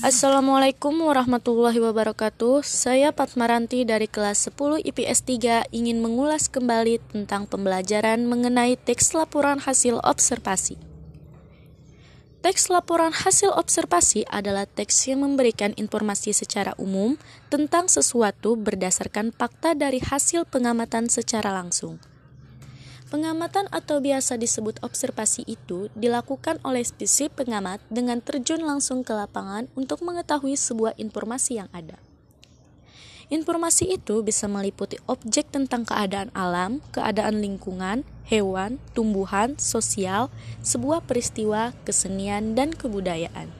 Assalamualaikum 0.00 0.96
warahmatullahi 1.00 1.76
wabarakatuh. 1.76 2.64
Saya 2.64 3.12
Patmaranti 3.12 3.84
dari 3.84 4.08
kelas 4.08 4.48
10 4.48 4.80
IPS 4.80 5.28
3 5.28 5.76
ingin 5.76 6.00
mengulas 6.00 6.48
kembali 6.48 7.00
tentang 7.12 7.44
pembelajaran 7.44 8.24
mengenai 8.24 8.80
teks 8.80 9.12
laporan 9.12 9.60
hasil 9.60 10.00
observasi. 10.00 10.80
Teks 12.40 12.72
laporan 12.72 13.12
hasil 13.12 13.52
observasi 13.52 14.24
adalah 14.24 14.64
teks 14.64 15.12
yang 15.12 15.20
memberikan 15.20 15.76
informasi 15.76 16.32
secara 16.32 16.72
umum 16.80 17.20
tentang 17.52 17.84
sesuatu 17.84 18.56
berdasarkan 18.56 19.36
fakta 19.36 19.76
dari 19.76 20.00
hasil 20.00 20.48
pengamatan 20.48 21.12
secara 21.12 21.52
langsung. 21.52 22.00
Pengamatan 23.10 23.66
atau 23.74 23.98
biasa 23.98 24.38
disebut 24.38 24.78
observasi 24.86 25.42
itu 25.50 25.90
dilakukan 25.98 26.62
oleh 26.62 26.86
spesies 26.86 27.26
pengamat 27.26 27.82
dengan 27.90 28.22
terjun 28.22 28.62
langsung 28.62 29.02
ke 29.02 29.10
lapangan 29.10 29.66
untuk 29.74 30.06
mengetahui 30.06 30.54
sebuah 30.54 30.94
informasi 30.94 31.58
yang 31.58 31.66
ada. 31.74 31.98
Informasi 33.26 33.98
itu 33.98 34.22
bisa 34.22 34.46
meliputi 34.46 34.94
objek 35.10 35.50
tentang 35.50 35.82
keadaan 35.82 36.30
alam, 36.38 36.78
keadaan 36.94 37.42
lingkungan, 37.42 38.06
hewan, 38.30 38.78
tumbuhan, 38.94 39.58
sosial, 39.58 40.30
sebuah 40.62 41.02
peristiwa, 41.02 41.74
kesenian, 41.82 42.54
dan 42.54 42.70
kebudayaan. 42.70 43.50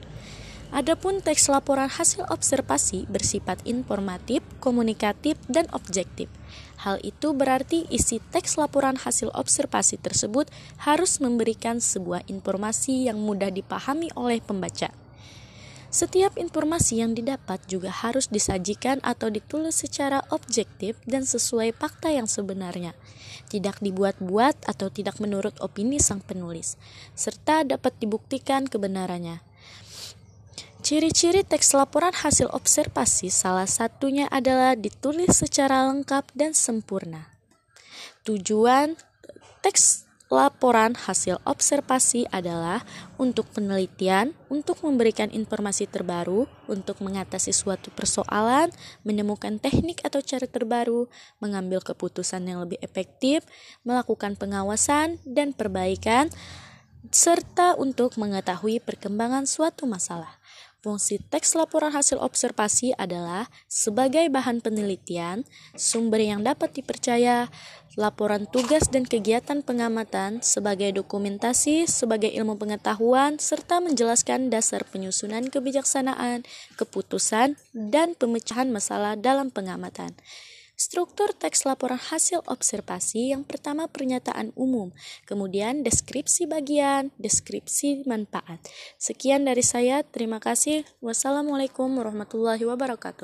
Adapun 0.71 1.19
teks 1.19 1.51
laporan 1.51 1.91
hasil 1.91 2.23
observasi 2.31 3.03
bersifat 3.11 3.59
informatif, 3.67 4.39
komunikatif, 4.63 5.35
dan 5.51 5.67
objektif. 5.75 6.31
Hal 6.79 6.95
itu 7.03 7.35
berarti 7.35 7.83
isi 7.91 8.23
teks 8.31 8.55
laporan 8.55 8.95
hasil 8.95 9.35
observasi 9.35 9.99
tersebut 9.99 10.47
harus 10.79 11.19
memberikan 11.19 11.83
sebuah 11.83 12.23
informasi 12.31 13.11
yang 13.11 13.19
mudah 13.19 13.51
dipahami 13.51 14.15
oleh 14.15 14.39
pembaca. 14.39 14.95
Setiap 15.91 16.39
informasi 16.39 17.03
yang 17.03 17.19
didapat 17.19 17.67
juga 17.67 17.91
harus 17.91 18.31
disajikan 18.31 19.03
atau 19.03 19.27
ditulis 19.27 19.75
secara 19.75 20.23
objektif 20.31 20.95
dan 21.03 21.27
sesuai 21.27 21.75
fakta 21.75 22.15
yang 22.15 22.31
sebenarnya, 22.31 22.95
tidak 23.51 23.75
dibuat-buat 23.83 24.71
atau 24.71 24.87
tidak 24.87 25.19
menurut 25.19 25.51
opini 25.59 25.99
sang 25.99 26.23
penulis, 26.23 26.79
serta 27.11 27.67
dapat 27.67 27.91
dibuktikan 27.99 28.71
kebenarannya. 28.71 29.50
Ciri-ciri 30.91 31.47
teks 31.47 31.71
laporan 31.71 32.11
hasil 32.11 32.51
observasi 32.51 33.31
salah 33.31 33.63
satunya 33.63 34.27
adalah 34.27 34.75
ditulis 34.75 35.39
secara 35.39 35.87
lengkap 35.87 36.35
dan 36.35 36.51
sempurna. 36.51 37.31
Tujuan 38.27 38.99
teks 39.63 40.03
laporan 40.27 40.99
hasil 40.99 41.39
observasi 41.47 42.27
adalah 42.27 42.83
untuk 43.15 43.47
penelitian, 43.55 44.35
untuk 44.51 44.83
memberikan 44.83 45.31
informasi 45.31 45.87
terbaru, 45.87 46.43
untuk 46.67 46.99
mengatasi 46.99 47.55
suatu 47.55 47.87
persoalan, 47.95 48.67
menemukan 49.07 49.63
teknik 49.63 50.03
atau 50.03 50.19
cara 50.19 50.43
terbaru, 50.43 51.07
mengambil 51.39 51.79
keputusan 51.79 52.43
yang 52.43 52.67
lebih 52.67 52.83
efektif, 52.83 53.47
melakukan 53.87 54.35
pengawasan 54.35 55.23
dan 55.23 55.55
perbaikan, 55.55 56.27
serta 57.15 57.79
untuk 57.79 58.19
mengetahui 58.19 58.83
perkembangan 58.83 59.47
suatu 59.47 59.87
masalah. 59.87 60.35
Fungsi 60.81 61.21
teks 61.21 61.53
laporan 61.53 61.93
hasil 61.93 62.17
observasi 62.17 62.97
adalah 62.97 63.45
sebagai 63.69 64.25
bahan 64.33 64.65
penelitian, 64.65 65.45
sumber 65.77 66.25
yang 66.25 66.41
dapat 66.41 66.73
dipercaya, 66.73 67.53
laporan 67.93 68.49
tugas 68.49 68.89
dan 68.89 69.05
kegiatan 69.05 69.61
pengamatan 69.61 70.41
sebagai 70.41 70.89
dokumentasi, 70.97 71.85
sebagai 71.85 72.33
ilmu 72.33 72.57
pengetahuan, 72.57 73.37
serta 73.37 73.77
menjelaskan 73.77 74.49
dasar 74.49 74.81
penyusunan 74.89 75.53
kebijaksanaan, 75.53 76.49
keputusan, 76.81 77.61
dan 77.77 78.17
pemecahan 78.17 78.73
masalah 78.73 79.13
dalam 79.13 79.53
pengamatan. 79.53 80.17
Struktur 80.81 81.29
teks 81.37 81.61
laporan 81.69 82.01
hasil 82.01 82.41
observasi 82.49 83.29
yang 83.37 83.45
pertama 83.45 83.85
pernyataan 83.85 84.49
umum, 84.57 84.89
kemudian 85.29 85.85
deskripsi 85.85 86.49
bagian, 86.49 87.13
deskripsi 87.21 88.09
manfaat. 88.09 88.57
Sekian 88.97 89.45
dari 89.45 89.61
saya, 89.61 90.01
terima 90.01 90.41
kasih. 90.41 90.81
Wassalamualaikum 90.97 91.85
warahmatullahi 91.85 92.65
wabarakatuh. 92.65 93.19